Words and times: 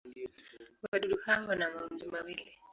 Wadudu 0.91 1.17
hawa 1.25 1.47
wana 1.47 1.69
maumbo 1.69 2.05
mawili. 2.11 2.45